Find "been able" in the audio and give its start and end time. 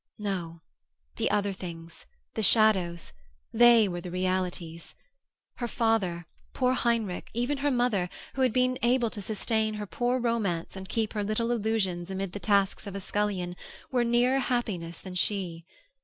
8.51-9.11